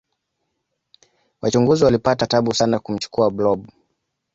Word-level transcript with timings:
wachunguzi 1.41 1.83
walipata 1.85 2.27
tabu 2.27 2.53
sana 2.53 2.79
kumchukua 2.79 3.31
blob 3.31 3.65